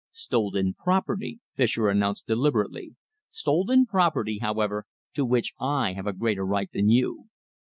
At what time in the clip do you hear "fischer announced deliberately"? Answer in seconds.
1.53-2.95